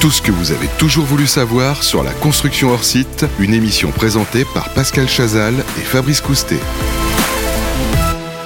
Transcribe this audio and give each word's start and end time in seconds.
Tout 0.00 0.10
ce 0.10 0.22
que 0.22 0.32
vous 0.32 0.50
avez 0.50 0.66
toujours 0.78 1.04
voulu 1.04 1.26
savoir 1.26 1.82
sur 1.82 2.02
la 2.02 2.12
construction 2.12 2.70
hors 2.70 2.84
site, 2.84 3.26
une 3.38 3.52
émission 3.52 3.90
présentée 3.90 4.46
par 4.54 4.72
Pascal 4.72 5.06
Chazal 5.06 5.54
et 5.78 5.82
Fabrice 5.82 6.22
Coustet. 6.22 6.58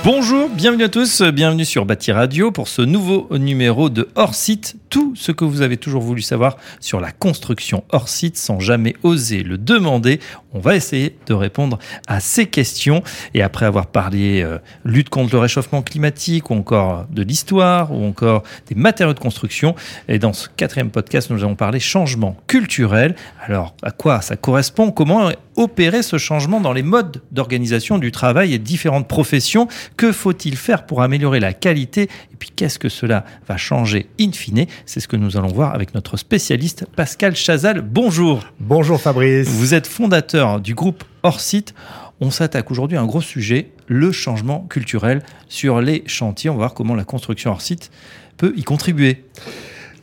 Bonjour, 0.05 0.51
bienvenue 0.51 0.85
à 0.85 0.91
tous, 0.91 1.23
bienvenue 1.23 1.65
sur 1.65 1.87
Bâti 1.87 2.13
Radio 2.13 2.51
pour 2.51 2.69
ce 2.69 2.83
nouveau 2.83 3.27
numéro 3.31 3.89
de 3.89 4.11
Hors 4.17 4.35
Site. 4.35 4.77
Tout 4.91 5.15
ce 5.17 5.33
que 5.33 5.47
vous 5.47 5.63
avez 5.63 5.79
toujours 5.79 6.03
voulu 6.03 6.21
savoir 6.21 6.59
sur 6.79 7.01
la 7.01 7.11
construction 7.11 7.85
hors 7.89 8.11
site 8.11 8.37
sans 8.37 8.61
jamais 8.61 8.95
oser 9.03 9.43
le 9.43 9.57
demander. 9.57 10.21
On 10.53 10.61
va 10.61 10.77
essayer 10.77 11.17
de 11.27 11.33
répondre 11.33 11.79
à 12.07 12.21
ces 12.21 12.47
questions. 12.47 13.03
Et 13.33 13.43
après 13.43 13.65
avoir 13.65 13.87
parlé 13.87 14.43
euh, 14.43 14.59
lutte 14.85 15.09
contre 15.09 15.33
le 15.35 15.41
réchauffement 15.41 15.81
climatique 15.83 16.51
ou 16.51 16.55
encore 16.55 17.07
de 17.11 17.23
l'histoire 17.23 17.91
ou 17.91 18.05
encore 18.05 18.43
des 18.67 18.75
matériaux 18.75 19.15
de 19.15 19.19
construction, 19.19 19.75
et 20.07 20.19
dans 20.19 20.33
ce 20.35 20.49
quatrième 20.55 20.91
podcast, 20.91 21.31
nous 21.31 21.39
allons 21.39 21.57
parler 21.57 21.81
changement 21.81 22.37
culturel. 22.47 23.17
Alors, 23.43 23.75
à 23.83 23.91
quoi 23.91 24.21
ça 24.21 24.37
correspond? 24.37 24.93
Comment 24.93 25.31
opérer 25.57 26.03
ce 26.03 26.19
changement 26.19 26.61
dans 26.61 26.73
les 26.73 26.83
modes 26.83 27.23
d'organisation 27.33 27.99
du 27.99 28.11
travail 28.13 28.55
et 28.55 28.59
différentes 28.59 29.09
professions 29.09 29.69
Que 29.97 30.11
faut-il 30.11 30.57
faire 30.57 30.87
pour 30.87 31.03
améliorer 31.03 31.39
la 31.39 31.53
qualité 31.53 32.03
Et 32.03 32.37
puis, 32.39 32.51
qu'est-ce 32.55 32.79
que 32.79 32.89
cela 32.89 33.25
va 33.47 33.57
changer 33.57 34.07
in 34.21 34.33
fine? 34.33 34.67
C'est 34.87 35.01
ce 35.01 35.07
que 35.07 35.17
nous 35.17 35.37
allons 35.37 35.49
voir 35.49 35.75
avec 35.75 35.95
notre 35.95 36.17
spécialiste 36.17 36.87
Pascal 36.97 37.37
Chazal. 37.37 37.81
Bonjour. 37.81 38.45
Bonjour 38.59 39.01
Fabrice. 39.01 39.49
Vous 39.49 39.73
êtes 39.73 39.87
fondateur 39.87 40.61
du 40.61 40.75
groupe 40.75 41.05
Orsite. 41.23 41.75
On 42.21 42.31
s'attaque 42.31 42.71
aujourd'hui 42.71 42.97
à 42.97 43.03
un 43.03 43.07
gros 43.07 43.21
sujet, 43.21 43.71
le 43.87 44.11
changement 44.11 44.67
culturel 44.69 45.23
sur 45.49 45.81
les 45.81 46.03
chantiers. 46.07 46.51
On 46.51 46.55
va 46.55 46.59
voir 46.59 46.75
comment 46.75 46.95
la 46.95 47.05
construction 47.05 47.53
hors 47.53 47.61
site 47.61 47.91
peut 48.37 48.53
y 48.57 48.63
contribuer. 48.63 49.25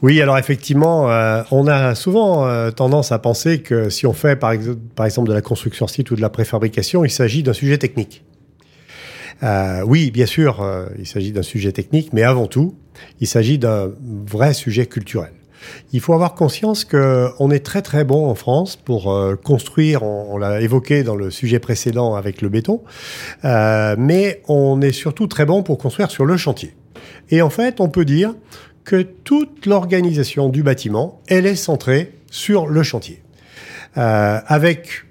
Oui, 0.02 0.22
alors 0.22 0.38
effectivement, 0.38 1.12
euh, 1.12 1.44
on 1.52 1.68
a 1.68 1.96
souvent 1.96 2.48
euh, 2.48 2.72
tendance 2.72 3.12
à 3.12 3.20
penser 3.20 3.62
que 3.62 3.90
si 3.90 4.08
on 4.08 4.14
fait 4.14 4.36
par, 4.36 4.54
par, 4.96 5.06
exemple 5.06 5.30
de 5.30 5.34
la 5.34 5.42
construction 5.42 5.84
hors 5.84 5.90
site 5.90 6.12
ou 6.12 6.16
de 6.16 6.22
la 6.22 6.30
préfabrication, 6.30 7.06
il 7.06 7.12
s'agit 7.12 7.44
d'un 7.44 7.54
sujet 7.54 7.78
technique. 7.78 8.24
Euh, 9.44 9.84
oui, 9.86 10.12
bien 10.12 10.26
sûr, 10.26 10.62
euh, 10.62 10.88
il 11.00 11.08
s'agit 11.08 11.32
d'un 11.32 11.42
sujet 11.42 11.72
technique, 11.72 12.14
mais 12.14 12.24
avant 12.24 12.48
tout, 12.48 12.76
il 13.20 13.28
s'agit 13.28 13.58
d'un 13.58 13.92
vrai 14.26 14.54
sujet 14.54 14.86
culturel. 14.86 15.32
Il 15.94 16.00
faut 16.00 16.14
avoir 16.14 16.36
conscience 16.36 16.86
qu'on 16.86 17.52
est 17.52 17.66
très 17.66 17.82
très 17.82 18.04
bon 18.04 18.30
en 18.30 18.36
France 18.36 18.76
pour 18.76 19.12
euh, 19.12 19.36
construire, 19.36 20.04
on, 20.04 20.38
l'a 20.38 20.62
évoqué 20.62 21.04
dans 21.04 21.16
le 21.16 21.32
sujet 21.32 21.60
précédent 21.60 22.16
avec 22.16 22.42
le 22.42 22.50
béton, 22.50 22.82
euh, 23.46 23.96
mais 23.98 24.42
on 24.48 24.82
est 24.82 24.92
surtout 24.92 25.28
très 25.28 25.46
bon 25.46 25.64
pour 25.64 25.78
construire 25.78 26.12
sur 26.12 26.26
le 26.26 26.38
chantier. 26.38 26.74
Et 27.30 27.42
en 27.42 27.50
fait, 27.50 27.80
on 27.80 27.90
peut 27.90 28.06
dire 28.06 28.34
que 28.84 29.02
toute 29.02 29.66
l'organisation 29.66 30.50
du 30.50 30.64
bâtiment, 30.64 31.22
elle 31.28 31.46
est 31.46 31.56
centrée 31.56 32.14
sur 32.32 32.68
le 32.68 32.84
chantier. 32.84 33.22
Euh, 33.98 34.40
avec 34.48 35.04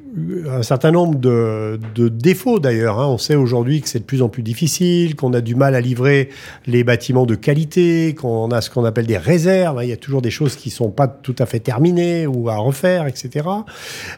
un 0.49 0.63
certain 0.63 0.91
nombre 0.91 1.19
de, 1.19 1.79
de 1.95 2.09
défauts 2.09 2.59
d'ailleurs. 2.59 2.99
Hein. 2.99 3.07
On 3.07 3.19
sait 3.19 3.37
aujourd'hui 3.37 3.81
que 3.81 3.89
c'est 3.89 4.01
de 4.01 4.05
plus 4.05 4.23
en 4.23 4.29
plus 4.29 4.43
difficile, 4.43 5.15
qu'on 5.15 5.33
a 5.33 5.41
du 5.41 5.55
mal 5.55 5.75
à 5.75 5.81
livrer 5.81 6.31
les 6.67 6.85
bâtiments 6.85 7.27
de 7.27 7.35
qualité, 7.35 8.15
qu'on 8.15 8.51
a 8.51 8.61
ce 8.61 8.71
qu'on 8.71 8.85
appelle 8.85 9.07
des 9.07 9.19
réserves. 9.19 9.79
Hein. 9.79 9.85
Il 9.85 9.89
y 9.89 9.93
a 9.93 9.97
toujours 9.97 10.23
des 10.23 10.31
choses 10.31 10.57
qui 10.57 10.71
sont 10.71 10.91
pas 10.91 11.09
tout 11.09 11.37
à 11.39 11.47
fait 11.47 11.61
terminées 11.61 12.27
ou 12.27 12.49
à 12.49 12.57
refaire, 12.57 13.07
etc. 13.07 13.49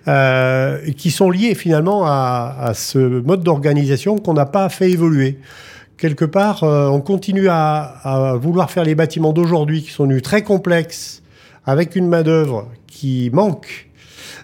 Euh, 0.08 0.78
qui 0.96 1.10
sont 1.10 1.30
liées 1.30 1.54
finalement 1.54 2.06
à, 2.06 2.56
à 2.58 2.74
ce 2.74 2.98
mode 2.98 3.42
d'organisation 3.42 4.16
qu'on 4.18 4.34
n'a 4.34 4.46
pas 4.46 4.68
fait 4.68 4.90
évoluer 4.90 5.38
quelque 5.98 6.24
part, 6.24 6.64
euh, 6.64 6.88
on 6.88 7.00
continue 7.00 7.48
à, 7.48 7.80
à, 8.02 8.34
vouloir 8.34 8.72
faire 8.72 8.82
les 8.82 8.96
bâtiments 8.96 9.32
d'aujourd'hui 9.32 9.82
qui 9.82 9.90
sont 9.90 10.02
devenus 10.02 10.22
très 10.22 10.42
complexes, 10.42 11.21
avec 11.64 11.96
une 11.96 12.08
main-d'œuvre 12.08 12.68
qui 12.86 13.30
manque, 13.32 13.88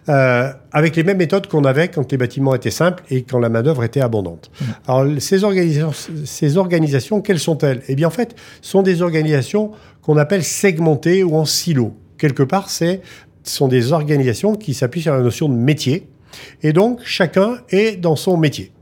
euh, 0.09 0.53
avec 0.73 0.97
les 0.97 1.05
mêmes 1.05 1.19
méthodes 1.19 1.47
qu'on 1.47 1.65
avait 1.65 1.89
quand 1.89 2.11
les 2.11 2.19
bâtiments 2.19 2.55
étaient 2.55 2.71
simples 2.71 3.03
et 3.11 3.23
quand 3.23 3.39
la 3.39 3.49
main-d'œuvre 3.49 3.85
était 3.85 4.01
abondante. 4.01 4.51
Mmh. 4.61 4.65
Alors, 4.87 5.21
ces 5.21 5.45
organisations, 5.45 5.93
ces 6.25 6.57
organisations, 6.57 7.21
quelles 7.21 7.39
sont-elles? 7.39 7.83
Eh 7.89 7.95
bien, 7.95 8.09
en 8.09 8.13
fait, 8.13 8.35
sont 8.63 8.83
des 8.83 9.03
organisations 9.03 9.73
qu'on 10.03 10.17
appelle 10.17 10.45
segmentées 10.45 11.23
ou 11.25 11.37
en 11.37 11.45
silos. 11.45 11.93
Quelque 12.17 12.43
part, 12.43 12.71
c'est 12.71 13.03
sont 13.45 13.69
des 13.69 13.93
organisations 13.93 14.55
qui 14.55 14.75
s'appuient 14.75 15.03
sur 15.03 15.15
la 15.15 15.21
notion 15.21 15.49
de 15.49 15.55
métier. 15.55 16.09
Et 16.63 16.73
donc, 16.73 17.01
chacun 17.05 17.59
est 17.71 17.97
dans 17.97 18.17
son 18.17 18.37
métier. 18.37 18.73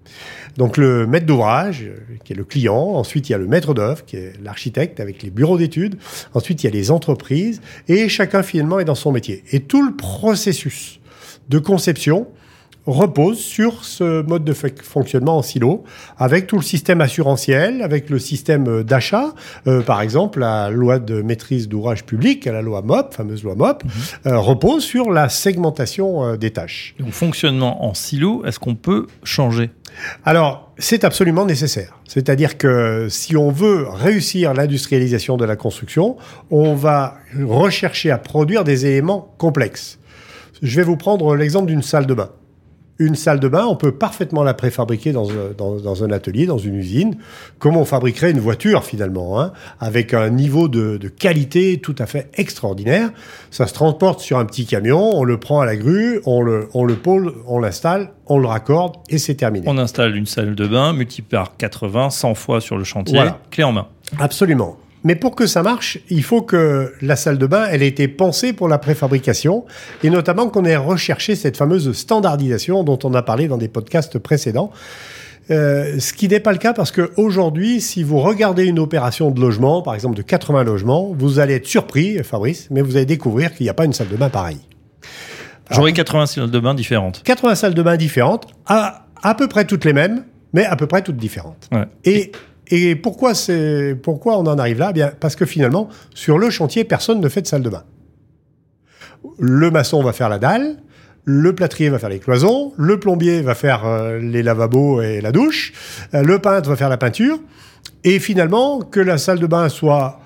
Donc 0.56 0.76
le 0.76 1.06
maître 1.06 1.26
d'ouvrage, 1.26 1.86
qui 2.24 2.32
est 2.32 2.36
le 2.36 2.44
client, 2.44 2.76
ensuite 2.76 3.28
il 3.28 3.32
y 3.32 3.34
a 3.34 3.38
le 3.38 3.46
maître 3.46 3.74
d'œuvre, 3.74 4.04
qui 4.04 4.16
est 4.16 4.32
l'architecte 4.42 5.00
avec 5.00 5.22
les 5.22 5.30
bureaux 5.30 5.58
d'études, 5.58 5.96
ensuite 6.34 6.62
il 6.62 6.66
y 6.66 6.68
a 6.68 6.72
les 6.72 6.90
entreprises, 6.90 7.60
et 7.88 8.08
chacun 8.08 8.42
finalement 8.42 8.78
est 8.78 8.84
dans 8.84 8.94
son 8.94 9.12
métier. 9.12 9.44
Et 9.52 9.60
tout 9.60 9.86
le 9.86 9.94
processus 9.94 11.00
de 11.48 11.58
conception 11.58 12.26
repose 12.86 13.38
sur 13.38 13.84
ce 13.84 14.22
mode 14.22 14.44
de 14.44 14.52
fonctionnement 14.52 15.38
en 15.38 15.42
silo, 15.42 15.84
avec 16.18 16.46
tout 16.46 16.56
le 16.56 16.62
système 16.62 17.00
assurantiel, 17.00 17.82
avec 17.82 18.10
le 18.10 18.18
système 18.18 18.84
d'achat, 18.84 19.34
euh, 19.66 19.82
par 19.82 20.00
exemple 20.00 20.38
la 20.38 20.70
loi 20.70 20.98
de 20.98 21.20
maîtrise 21.20 21.68
d'ouvrage 21.68 22.04
public, 22.04 22.44
la 22.44 22.62
loi 22.62 22.82
MOP, 22.82 23.12
fameuse 23.12 23.42
loi 23.42 23.56
MOP, 23.56 23.82
euh, 24.26 24.38
repose 24.38 24.84
sur 24.84 25.10
la 25.10 25.28
segmentation 25.28 26.24
euh, 26.24 26.36
des 26.36 26.52
tâches. 26.52 26.94
Donc 27.00 27.10
fonctionnement 27.10 27.84
en 27.84 27.94
silo, 27.94 28.44
est-ce 28.44 28.60
qu'on 28.60 28.76
peut 28.76 29.06
changer? 29.24 29.70
Alors, 30.24 30.72
c'est 30.78 31.04
absolument 31.04 31.46
nécessaire. 31.46 31.98
C'est-à-dire 32.06 32.58
que 32.58 33.08
si 33.08 33.36
on 33.36 33.50
veut 33.50 33.86
réussir 33.88 34.54
l'industrialisation 34.54 35.36
de 35.36 35.44
la 35.44 35.56
construction, 35.56 36.16
on 36.50 36.74
va 36.74 37.18
rechercher 37.42 38.10
à 38.10 38.18
produire 38.18 38.64
des 38.64 38.86
éléments 38.86 39.34
complexes. 39.38 39.98
Je 40.62 40.76
vais 40.76 40.82
vous 40.82 40.96
prendre 40.96 41.34
l'exemple 41.36 41.66
d'une 41.66 41.82
salle 41.82 42.06
de 42.06 42.14
bain. 42.14 42.30
Une 42.98 43.14
salle 43.14 43.40
de 43.40 43.48
bain, 43.48 43.66
on 43.66 43.76
peut 43.76 43.92
parfaitement 43.92 44.42
la 44.42 44.54
préfabriquer 44.54 45.12
dans, 45.12 45.26
dans, 45.56 45.76
dans, 45.76 46.04
un 46.04 46.10
atelier, 46.10 46.46
dans 46.46 46.58
une 46.58 46.76
usine, 46.76 47.16
comme 47.58 47.76
on 47.76 47.84
fabriquerait 47.84 48.30
une 48.30 48.40
voiture 48.40 48.84
finalement, 48.84 49.40
hein, 49.40 49.52
avec 49.80 50.14
un 50.14 50.30
niveau 50.30 50.68
de, 50.68 50.96
de, 50.96 51.08
qualité 51.08 51.78
tout 51.78 51.94
à 51.98 52.06
fait 52.06 52.30
extraordinaire. 52.34 53.10
Ça 53.50 53.66
se 53.66 53.74
transporte 53.74 54.20
sur 54.20 54.38
un 54.38 54.44
petit 54.46 54.66
camion, 54.66 54.98
on 54.98 55.24
le 55.24 55.38
prend 55.38 55.60
à 55.60 55.66
la 55.66 55.76
grue, 55.76 56.20
on 56.24 56.40
le, 56.40 56.68
on 56.72 56.84
le 56.84 56.94
pôle, 56.94 57.34
on 57.46 57.58
l'installe, 57.58 58.12
on 58.26 58.38
le 58.38 58.46
raccorde 58.46 58.96
et 59.08 59.18
c'est 59.18 59.34
terminé. 59.34 59.66
On 59.68 59.78
installe 59.78 60.16
une 60.16 60.26
salle 60.26 60.54
de 60.54 60.66
bain, 60.66 60.92
multiplié 60.92 61.26
par 61.28 61.56
80, 61.56 62.10
100 62.10 62.34
fois 62.34 62.60
sur 62.60 62.78
le 62.78 62.84
chantier, 62.84 63.16
voilà. 63.16 63.38
clé 63.50 63.64
en 63.64 63.72
main. 63.72 63.88
Absolument. 64.18 64.78
Mais 65.06 65.14
pour 65.14 65.36
que 65.36 65.46
ça 65.46 65.62
marche, 65.62 66.00
il 66.10 66.24
faut 66.24 66.42
que 66.42 66.92
la 67.00 67.14
salle 67.14 67.38
de 67.38 67.46
bain, 67.46 67.68
elle 67.70 67.84
ait 67.84 67.86
été 67.86 68.08
pensée 68.08 68.52
pour 68.52 68.66
la 68.66 68.76
préfabrication 68.76 69.64
et 70.02 70.10
notamment 70.10 70.48
qu'on 70.48 70.64
ait 70.64 70.74
recherché 70.74 71.36
cette 71.36 71.56
fameuse 71.56 71.92
standardisation 71.92 72.82
dont 72.82 72.98
on 73.04 73.14
a 73.14 73.22
parlé 73.22 73.46
dans 73.46 73.56
des 73.56 73.68
podcasts 73.68 74.18
précédents. 74.18 74.72
Euh, 75.52 76.00
ce 76.00 76.12
qui 76.12 76.26
n'est 76.26 76.40
pas 76.40 76.50
le 76.50 76.58
cas 76.58 76.72
parce 76.72 76.90
qu'aujourd'hui, 76.90 77.80
si 77.80 78.02
vous 78.02 78.18
regardez 78.18 78.64
une 78.64 78.80
opération 78.80 79.30
de 79.30 79.40
logement, 79.40 79.80
par 79.80 79.94
exemple 79.94 80.16
de 80.16 80.22
80 80.22 80.64
logements, 80.64 81.14
vous 81.16 81.38
allez 81.38 81.54
être 81.54 81.68
surpris, 81.68 82.18
Fabrice, 82.24 82.66
mais 82.72 82.82
vous 82.82 82.96
allez 82.96 83.06
découvrir 83.06 83.54
qu'il 83.54 83.62
n'y 83.62 83.70
a 83.70 83.74
pas 83.74 83.84
une 83.84 83.92
salle 83.92 84.08
de 84.08 84.16
bain 84.16 84.28
pareille. 84.28 84.66
J'aurais 85.70 85.92
80 85.92 86.26
salles 86.26 86.50
de 86.50 86.58
bain 86.58 86.74
différentes. 86.74 87.22
80 87.22 87.54
salles 87.54 87.74
de 87.74 87.82
bain 87.82 87.96
différentes, 87.96 88.48
à, 88.66 89.06
à 89.22 89.36
peu 89.36 89.46
près 89.46 89.66
toutes 89.66 89.84
les 89.84 89.92
mêmes, 89.92 90.24
mais 90.52 90.64
à 90.64 90.74
peu 90.74 90.88
près 90.88 91.02
toutes 91.02 91.16
différentes. 91.16 91.68
Ouais. 91.70 91.84
Et 92.04 92.32
et 92.68 92.96
pourquoi, 92.96 93.32
on 94.26 94.46
en 94.46 94.58
arrive 94.58 94.78
là? 94.78 94.88
Eh 94.90 94.92
Bien, 94.92 95.12
Parce 95.20 95.36
que 95.36 95.46
finalement, 95.46 95.88
sur 96.14 96.38
le 96.38 96.50
chantier, 96.50 96.84
personne 96.84 97.20
ne 97.20 97.28
fait 97.28 97.42
de 97.42 97.46
salle 97.46 97.62
de 97.62 97.70
bain. 97.70 97.84
Le 99.38 99.70
maçon 99.70 100.02
va 100.02 100.12
faire 100.12 100.28
la 100.28 100.38
dalle, 100.38 100.76
le 101.24 101.54
plâtrier 101.54 101.90
va 101.90 101.98
faire 101.98 102.08
les 102.08 102.20
cloisons, 102.20 102.72
le 102.76 103.00
plombier 103.00 103.42
va 103.42 103.54
faire 103.54 103.84
euh, 103.84 104.18
les 104.18 104.42
lavabos 104.42 105.02
et 105.02 105.20
la 105.20 105.32
douche, 105.32 105.72
euh, 106.14 106.22
le 106.22 106.38
peintre 106.38 106.68
va 106.68 106.76
faire 106.76 106.88
la 106.88 106.96
peinture, 106.96 107.38
et 108.04 108.18
finalement, 108.20 108.80
que 108.80 109.00
la 109.00 109.18
salle 109.18 109.40
de 109.40 109.46
bain 109.46 109.68
soit 109.68 110.20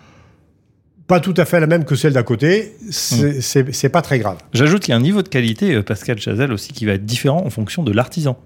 pas 1.06 1.18
tout 1.18 1.34
à 1.38 1.44
fait 1.44 1.58
la 1.58 1.66
même 1.66 1.84
que 1.84 1.96
celle 1.96 2.12
d'à 2.12 2.22
côté, 2.22 2.76
c'est 2.90 3.84
mmh. 3.84 3.88
pas 3.88 4.02
très 4.02 4.18
grave. 4.18 4.36
J'ajoute 4.52 4.82
qu'il 4.82 4.92
y 4.92 4.94
a 4.94 4.96
un 4.96 5.02
niveau 5.02 5.22
de 5.22 5.28
qualité, 5.28 5.74
euh, 5.74 5.82
Pascal 5.82 6.20
Chazelle 6.20 6.52
aussi, 6.52 6.72
qui 6.72 6.84
va 6.84 6.92
être 6.92 7.04
différent 7.04 7.42
en 7.44 7.50
fonction 7.50 7.82
de 7.82 7.92
l'artisan. 7.92 8.38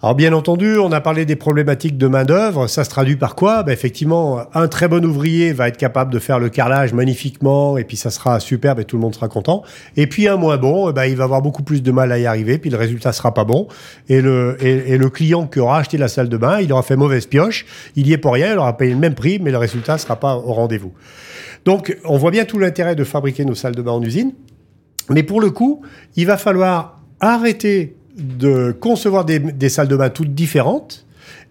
Alors 0.00 0.14
bien 0.14 0.32
entendu, 0.32 0.78
on 0.78 0.92
a 0.92 1.00
parlé 1.00 1.24
des 1.24 1.34
problématiques 1.34 1.98
de 1.98 2.06
main 2.06 2.24
d'œuvre. 2.24 2.68
Ça 2.68 2.84
se 2.84 2.88
traduit 2.88 3.16
par 3.16 3.34
quoi? 3.34 3.64
Ben 3.64 3.72
Effectivement, 3.72 4.42
un 4.54 4.68
très 4.68 4.86
bon 4.86 5.04
ouvrier 5.04 5.52
va 5.52 5.66
être 5.66 5.76
capable 5.76 6.12
de 6.12 6.20
faire 6.20 6.38
le 6.38 6.50
carrelage 6.50 6.92
magnifiquement, 6.92 7.76
et 7.76 7.82
puis 7.82 7.96
ça 7.96 8.10
sera 8.10 8.38
superbe 8.38 8.78
et 8.78 8.84
tout 8.84 8.94
le 8.94 9.02
monde 9.02 9.16
sera 9.16 9.26
content. 9.26 9.64
Et 9.96 10.06
puis 10.06 10.28
un 10.28 10.36
moins 10.36 10.56
bon, 10.56 10.92
ben, 10.92 11.06
il 11.06 11.16
va 11.16 11.24
avoir 11.24 11.42
beaucoup 11.42 11.64
plus 11.64 11.82
de 11.82 11.90
mal 11.90 12.12
à 12.12 12.18
y 12.20 12.26
arriver, 12.26 12.58
puis 12.58 12.70
le 12.70 12.76
résultat 12.76 13.12
sera 13.12 13.34
pas 13.34 13.42
bon. 13.42 13.66
Et 14.08 14.20
le, 14.20 14.56
et 14.60 14.96
le 14.96 15.10
client 15.10 15.48
qui 15.48 15.58
aura 15.58 15.78
acheté 15.78 15.98
la 15.98 16.06
salle 16.06 16.28
de 16.28 16.36
bain, 16.36 16.60
il 16.60 16.72
aura 16.72 16.82
fait 16.82 16.94
mauvaise 16.94 17.26
pioche, 17.26 17.66
il 17.96 18.06
y 18.06 18.12
est 18.12 18.18
pour 18.18 18.34
rien, 18.34 18.52
il 18.52 18.58
aura 18.58 18.76
payé 18.76 18.92
le 18.92 19.00
même 19.00 19.16
prix, 19.16 19.40
mais 19.42 19.50
le 19.50 19.58
résultat 19.58 19.98
sera 19.98 20.14
pas 20.14 20.36
au 20.36 20.52
rendez-vous. 20.52 20.92
Donc 21.64 21.98
on 22.04 22.18
voit 22.18 22.30
bien 22.30 22.44
tout 22.44 22.60
l'intérêt 22.60 22.94
de 22.94 23.02
fabriquer 23.02 23.44
nos 23.44 23.56
salles 23.56 23.74
de 23.74 23.82
bain 23.82 23.92
en 23.92 24.02
usine. 24.02 24.32
Mais 25.10 25.24
pour 25.24 25.40
le 25.40 25.50
coup, 25.50 25.82
il 26.14 26.26
va 26.26 26.36
falloir 26.36 27.00
arrêter 27.18 27.97
de 28.18 28.72
concevoir 28.72 29.24
des, 29.24 29.68
salles 29.68 29.88
de 29.88 29.96
bain 29.96 30.10
toutes 30.10 30.34
différentes. 30.34 31.06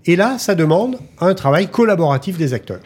Et 0.05 0.15
là, 0.15 0.37
ça 0.37 0.55
demande 0.55 0.97
un 1.19 1.33
travail 1.33 1.67
collaboratif 1.67 2.37
des 2.37 2.53
acteurs. 2.53 2.81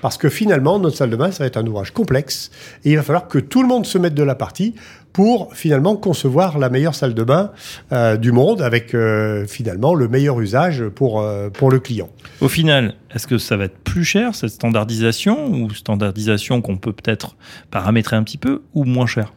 parce 0.00 0.16
que 0.16 0.28
finalement, 0.28 0.78
notre 0.78 0.96
salle 0.96 1.10
de 1.10 1.16
bain, 1.16 1.32
ça 1.32 1.42
va 1.42 1.46
être 1.46 1.56
un 1.56 1.66
ouvrage 1.66 1.92
complexe 1.92 2.50
et 2.84 2.92
il 2.92 2.96
va 2.96 3.02
falloir 3.02 3.26
que 3.26 3.38
tout 3.38 3.62
le 3.62 3.68
monde 3.68 3.84
se 3.84 3.98
mette 3.98 4.14
de 4.14 4.22
la 4.22 4.36
partie 4.36 4.74
pour 5.12 5.54
finalement 5.54 5.96
concevoir 5.96 6.58
la 6.58 6.70
meilleure 6.70 6.94
salle 6.94 7.14
de 7.14 7.22
bain 7.22 7.50
euh, 7.92 8.16
du 8.16 8.32
monde 8.32 8.62
avec 8.62 8.94
euh, 8.94 9.46
finalement 9.46 9.94
le 9.94 10.08
meilleur 10.08 10.40
usage 10.40 10.84
pour, 10.88 11.20
euh, 11.20 11.50
pour 11.50 11.70
le 11.70 11.80
client. 11.80 12.08
Au 12.40 12.48
final, 12.48 12.94
est-ce 13.14 13.26
que 13.26 13.38
ça 13.38 13.56
va 13.56 13.64
être 13.64 13.78
plus 13.78 14.04
cher 14.04 14.34
cette 14.34 14.50
standardisation 14.50 15.50
ou 15.50 15.70
standardisation 15.72 16.60
qu'on 16.60 16.76
peut 16.76 16.92
peut-être 16.92 17.36
paramétrer 17.70 18.16
un 18.16 18.22
petit 18.22 18.38
peu 18.38 18.62
ou 18.74 18.84
moins 18.84 19.06
cher? 19.06 19.32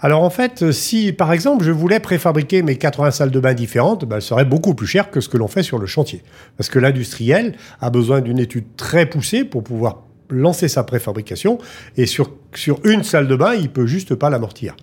Alors 0.00 0.22
en 0.22 0.30
fait, 0.30 0.72
si 0.72 1.12
par 1.12 1.32
exemple 1.32 1.64
je 1.64 1.70
voulais 1.70 2.00
préfabriquer 2.00 2.62
mes 2.62 2.76
80 2.76 3.10
salles 3.10 3.30
de 3.30 3.40
bain 3.40 3.54
différentes, 3.54 4.04
ben, 4.04 4.20
serait 4.20 4.44
beaucoup 4.44 4.74
plus 4.74 4.86
cher 4.86 5.10
que 5.10 5.20
ce 5.20 5.28
que 5.28 5.36
l'on 5.36 5.48
fait 5.48 5.62
sur 5.62 5.78
le 5.78 5.86
chantier. 5.86 6.22
Parce 6.56 6.68
que 6.68 6.78
l'industriel 6.78 7.54
a 7.80 7.90
besoin 7.90 8.20
d'une 8.20 8.38
étude 8.38 8.64
très 8.76 9.06
poussée 9.06 9.44
pour 9.44 9.62
pouvoir 9.62 10.02
lancer 10.30 10.68
sa 10.68 10.84
préfabrication 10.84 11.58
et 11.96 12.06
sur, 12.06 12.32
sur 12.54 12.80
une 12.84 13.02
salle 13.02 13.28
de 13.28 13.36
bain, 13.36 13.54
il 13.54 13.70
peut 13.70 13.86
juste 13.86 14.14
pas 14.14 14.30
l'amortir. 14.30 14.76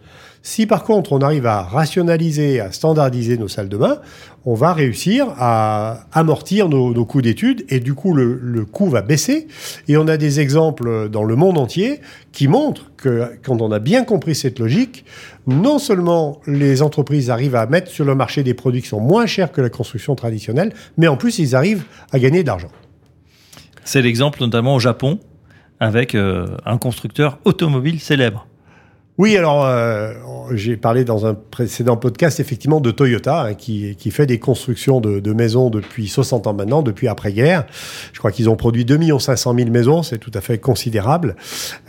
Si 0.44 0.66
par 0.66 0.84
contre 0.84 1.12
on 1.12 1.20
arrive 1.20 1.46
à 1.46 1.64
rationaliser, 1.64 2.62
à 2.62 2.72
standardiser 2.72 3.38
nos 3.38 3.48
salles 3.48 3.70
de 3.70 3.76
bain, 3.76 4.00
on 4.46 4.54
va 4.54 4.72
réussir 4.72 5.28
à 5.38 6.06
amortir 6.14 6.70
nos, 6.70 7.06
coûts 7.06 7.22
d'études 7.22 7.66
et 7.68 7.82
du 7.82 7.94
coup 7.94 8.14
le, 8.14 8.40
le, 8.42 8.64
coût 8.64 8.90
va 8.90 9.02
baisser. 9.02 9.48
Et 9.90 9.98
on 9.98 10.08
a 10.08 10.16
des 10.16 10.40
exemples 10.40 11.10
dans 11.10 11.26
le 11.26 11.36
monde 11.36 11.58
entier 11.58 12.00
qui 12.32 12.48
montrent 12.48 12.92
que 12.96 13.32
quand 13.44 13.62
on 13.62 13.72
a 13.74 13.80
bien 13.80 14.06
compris 14.06 14.36
cette 14.36 14.60
logique, 14.60 15.04
non 15.48 15.80
seulement 15.80 16.40
les 16.48 16.82
entreprises 16.82 17.30
arrivent 17.30 17.56
à 17.56 17.66
mettre 17.66 17.92
sur 17.92 18.06
le 18.06 18.16
marché 18.16 18.44
des 18.44 18.54
produits 18.54 18.82
qui 18.82 18.88
sont 18.88 19.02
moins 19.02 19.26
chers 19.26 19.52
que 19.52 19.60
la 19.60 19.70
construction 19.70 20.16
traditionnelle, 20.16 20.74
mais 20.98 21.08
en 21.08 21.18
plus 21.18 21.40
ils 21.40 21.56
arrivent 21.56 21.84
à 22.14 22.20
gagner 22.20 22.44
de 22.44 22.48
l'argent. 22.48 22.72
C'est 23.84 24.02
l'exemple 24.02 24.40
notamment 24.42 24.76
au 24.76 24.80
Japon 24.80 25.20
avec 25.80 26.16
euh, 26.16 26.48
un 26.66 26.78
constructeur 26.78 27.40
automobile 27.46 28.00
célèbre. 28.00 28.48
Oui, 29.18 29.36
alors 29.36 29.66
euh, 29.66 30.14
j'ai 30.54 30.78
parlé 30.78 31.04
dans 31.04 31.26
un 31.26 31.34
précédent 31.34 31.98
podcast 31.98 32.40
effectivement 32.40 32.80
de 32.80 32.92
Toyota 32.92 33.46
hein, 33.46 33.54
qui, 33.56 33.96
qui, 33.96 34.12
fait 34.12 34.28
des 34.28 34.38
constructions 34.38 35.02
de, 35.02 35.20
de, 35.20 35.34
maisons 35.34 35.72
depuis 35.72 36.08
60 36.08 36.46
ans 36.46 36.54
maintenant, 36.54 36.84
depuis 36.84 37.08
après-guerre. 37.08 37.66
Je 38.14 38.20
crois 38.20 38.32
qu'ils 38.32 38.48
ont 38.48 38.56
produit 38.56 38.86
2 38.86 39.18
500 39.18 39.56
000 39.56 39.72
maisons, 39.72 40.04
c'est 40.04 40.20
tout 40.20 40.30
à 40.36 40.42
fait 40.42 40.60
considérable. 40.60 41.36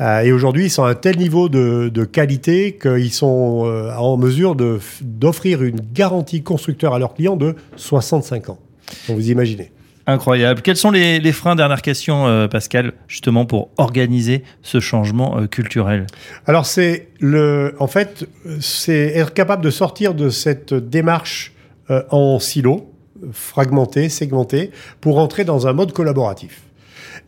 Euh, 0.00 0.20
et 0.20 0.32
aujourd'hui, 0.32 0.64
ils 0.64 0.70
sont 0.70 0.84
à 0.84 0.90
un 0.90 0.94
tel 0.94 1.18
niveau 1.18 1.50
de, 1.50 1.90
de 1.92 2.04
qualité 2.04 2.78
qu'ils 2.80 3.12
sont 3.12 3.64
euh, 3.66 3.94
en 3.94 4.16
mesure 4.16 4.56
d'offrir 5.02 5.62
une 5.62 5.80
garantie 5.92 6.42
constructeur 6.42 6.94
à 6.94 6.98
leurs 6.98 7.12
clients 7.12 7.36
de 7.36 7.56
65 7.76 8.48
ans. 8.48 8.58
Donc 9.06 9.18
vous 9.18 9.30
imaginez. 9.30 9.70
Incroyable. 10.08 10.62
Quels 10.62 10.78
sont 10.78 10.90
les, 10.90 11.32
freins, 11.32 11.54
dernière 11.54 11.82
question, 11.82 12.26
euh, 12.26 12.48
Pascal, 12.48 12.94
justement 13.08 13.44
pour 13.44 13.68
organiser 13.76 14.42
ce 14.62 14.80
changement 14.80 15.36
euh, 15.36 15.46
culturel? 15.46 16.06
Alors 16.46 16.64
c'est 16.64 17.08
le, 17.20 17.74
en 17.78 17.88
fait, 17.88 18.26
c'est 18.58 19.08
être 19.08 19.34
capable 19.34 19.62
de 19.62 19.68
sortir 19.68 20.14
de 20.14 20.30
cette 20.30 20.72
démarche 20.72 21.52
euh, 21.90 22.04
en 22.08 22.38
silo, 22.38 22.90
fragmenté, 23.32 24.08
segmenté, 24.08 24.70
pour 25.02 25.18
entrer 25.18 25.44
dans 25.44 25.66
un 25.66 25.74
mode 25.74 25.92
collaboratif. 25.92 26.62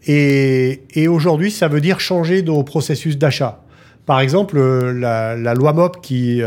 Et, 0.07 0.81
aujourd'hui, 1.07 1.51
ça 1.51 1.69
veut 1.69 1.83
dire 1.83 2.01
changer 2.01 2.41
nos 2.41 2.63
processus 2.63 3.19
d'achat. 3.19 3.63
Par 4.07 4.21
exemple, 4.21 4.59
la, 4.59 5.37
loi 5.55 5.75
MOP 5.75 6.01
qui 6.01 6.41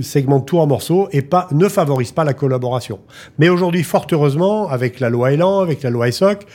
segmente 0.00 0.46
tout 0.46 0.58
en 0.58 0.66
morceaux 0.66 1.08
et 1.12 1.22
pas, 1.22 1.48
ne 1.52 1.68
favorise 1.68 2.12
pas 2.12 2.24
la 2.24 2.34
collaboration. 2.34 3.00
Mais 3.38 3.48
aujourd'hui, 3.48 3.82
fort 3.82 4.06
heureusement, 4.12 4.68
avec 4.68 5.00
la 5.00 5.10
loi 5.10 5.32
Elan, 5.32 5.60
avec 5.60 5.82
la 5.82 5.90
loi 5.90 6.08
ESSOC, 6.08 6.46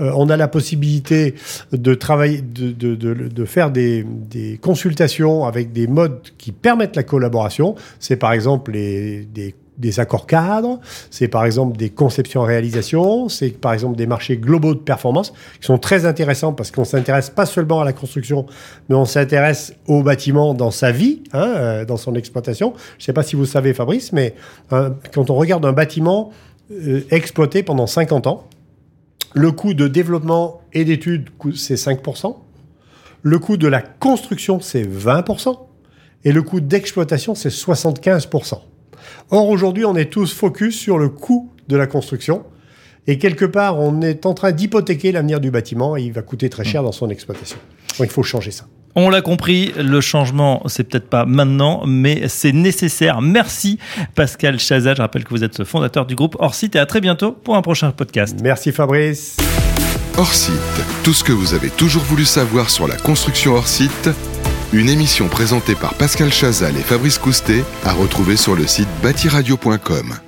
euh, 0.00 0.12
on 0.16 0.30
a 0.30 0.36
la 0.36 0.48
possibilité 0.48 1.34
de 1.72 1.94
travailler, 1.94 2.40
de, 2.40 2.72
de, 2.72 2.94
de, 2.94 3.14
de 3.14 3.44
faire 3.44 3.70
des, 3.70 4.04
des, 4.04 4.58
consultations 4.58 5.44
avec 5.44 5.72
des 5.72 5.86
modes 5.86 6.20
qui 6.38 6.52
permettent 6.52 6.96
la 6.96 7.02
collaboration. 7.02 7.74
C'est 7.98 8.16
par 8.16 8.32
exemple 8.32 8.72
les, 8.72 9.24
des 9.24 9.54
des 9.78 10.00
accords 10.00 10.26
cadres, 10.26 10.80
c'est 11.10 11.28
par 11.28 11.44
exemple 11.44 11.76
des 11.76 11.90
conceptions-réalisations, 11.90 13.28
c'est 13.28 13.50
par 13.50 13.72
exemple 13.72 13.96
des 13.96 14.06
marchés 14.06 14.36
globaux 14.36 14.74
de 14.74 14.80
performance 14.80 15.32
qui 15.60 15.66
sont 15.66 15.78
très 15.78 16.04
intéressants 16.04 16.52
parce 16.52 16.70
qu'on 16.70 16.84
s'intéresse 16.84 17.30
pas 17.30 17.46
seulement 17.46 17.80
à 17.80 17.84
la 17.84 17.92
construction, 17.92 18.46
mais 18.88 18.96
on 18.96 19.04
s'intéresse 19.04 19.74
au 19.86 20.02
bâtiment 20.02 20.54
dans 20.54 20.70
sa 20.70 20.90
vie, 20.90 21.22
hein, 21.32 21.54
euh, 21.56 21.84
dans 21.84 21.96
son 21.96 22.14
exploitation. 22.14 22.74
Je 22.98 23.04
sais 23.04 23.12
pas 23.12 23.22
si 23.22 23.36
vous 23.36 23.46
savez, 23.46 23.72
Fabrice, 23.72 24.12
mais 24.12 24.34
euh, 24.72 24.90
quand 25.12 25.30
on 25.30 25.34
regarde 25.34 25.64
un 25.64 25.72
bâtiment 25.72 26.30
euh, 26.72 27.02
exploité 27.10 27.62
pendant 27.62 27.86
50 27.86 28.26
ans, 28.26 28.44
le 29.34 29.52
coût 29.52 29.74
de 29.74 29.88
développement 29.88 30.60
et 30.72 30.84
d'études, 30.84 31.28
c'est 31.54 31.74
5%. 31.74 32.36
Le 33.22 33.38
coût 33.38 33.56
de 33.56 33.68
la 33.68 33.82
construction, 33.82 34.60
c'est 34.60 34.82
20%. 34.82 35.56
Et 36.24 36.32
le 36.32 36.42
coût 36.42 36.60
d'exploitation, 36.60 37.34
c'est 37.34 37.50
75%. 37.50 38.60
Or, 39.30 39.48
aujourd'hui, 39.48 39.84
on 39.84 39.96
est 39.96 40.10
tous 40.10 40.32
focus 40.32 40.78
sur 40.78 40.98
le 40.98 41.08
coût 41.08 41.50
de 41.68 41.76
la 41.76 41.86
construction. 41.86 42.44
Et 43.06 43.18
quelque 43.18 43.44
part, 43.44 43.78
on 43.78 44.02
est 44.02 44.26
en 44.26 44.34
train 44.34 44.52
d'hypothéquer 44.52 45.12
l'avenir 45.12 45.40
du 45.40 45.50
bâtiment 45.50 45.96
et 45.96 46.02
il 46.02 46.12
va 46.12 46.22
coûter 46.22 46.50
très 46.50 46.64
cher 46.64 46.82
dans 46.82 46.92
son 46.92 47.08
exploitation. 47.08 47.58
Donc, 47.98 48.08
il 48.08 48.12
faut 48.12 48.22
changer 48.22 48.50
ça. 48.50 48.66
On 48.94 49.10
l'a 49.10 49.20
compris, 49.20 49.72
le 49.78 50.00
changement, 50.00 50.62
c'est 50.66 50.84
peut-être 50.84 51.08
pas 51.08 51.24
maintenant, 51.24 51.84
mais 51.86 52.26
c'est 52.26 52.52
nécessaire. 52.52 53.20
Merci 53.20 53.78
Pascal 54.14 54.58
Chazal. 54.58 54.96
Je 54.96 55.02
rappelle 55.02 55.24
que 55.24 55.30
vous 55.30 55.44
êtes 55.44 55.62
fondateur 55.64 56.04
du 56.04 56.14
groupe 56.14 56.36
Orsite 56.40 56.74
et 56.74 56.78
à 56.78 56.86
très 56.86 57.00
bientôt 57.00 57.32
pour 57.32 57.56
un 57.56 57.62
prochain 57.62 57.92
podcast. 57.92 58.36
Merci 58.42 58.72
Fabrice. 58.72 59.36
Orsite, 60.16 60.54
tout 61.04 61.12
ce 61.12 61.22
que 61.22 61.30
vous 61.30 61.54
avez 61.54 61.70
toujours 61.70 62.02
voulu 62.02 62.24
savoir 62.24 62.70
sur 62.70 62.88
la 62.88 62.96
construction 62.96 63.54
hors 63.54 63.68
site 63.68 64.10
une 64.72 64.88
émission 64.88 65.28
présentée 65.28 65.74
par 65.74 65.94
Pascal 65.94 66.32
Chazal 66.32 66.76
et 66.76 66.82
Fabrice 66.82 67.18
Coustet 67.18 67.64
à 67.84 67.92
retrouver 67.92 68.36
sur 68.36 68.54
le 68.54 68.66
site 68.66 68.88
bâtiradio.com. 69.02 70.27